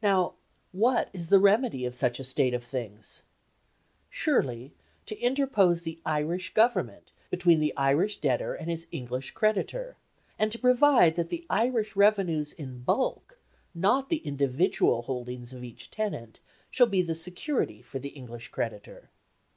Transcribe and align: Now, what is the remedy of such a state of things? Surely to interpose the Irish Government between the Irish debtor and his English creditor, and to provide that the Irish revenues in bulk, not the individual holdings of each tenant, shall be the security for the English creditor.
Now, 0.00 0.34
what 0.70 1.10
is 1.12 1.30
the 1.30 1.40
remedy 1.40 1.84
of 1.84 1.92
such 1.92 2.20
a 2.20 2.22
state 2.22 2.54
of 2.54 2.62
things? 2.62 3.24
Surely 4.08 4.72
to 5.06 5.18
interpose 5.18 5.82
the 5.82 5.98
Irish 6.06 6.54
Government 6.54 7.12
between 7.28 7.58
the 7.58 7.74
Irish 7.76 8.18
debtor 8.20 8.54
and 8.54 8.70
his 8.70 8.86
English 8.92 9.32
creditor, 9.32 9.96
and 10.38 10.52
to 10.52 10.60
provide 10.60 11.16
that 11.16 11.28
the 11.28 11.44
Irish 11.50 11.96
revenues 11.96 12.52
in 12.52 12.82
bulk, 12.84 13.40
not 13.74 14.10
the 14.10 14.18
individual 14.18 15.02
holdings 15.02 15.52
of 15.52 15.64
each 15.64 15.90
tenant, 15.90 16.38
shall 16.70 16.86
be 16.86 17.02
the 17.02 17.16
security 17.16 17.82
for 17.82 17.98
the 17.98 18.10
English 18.10 18.50
creditor. 18.52 19.10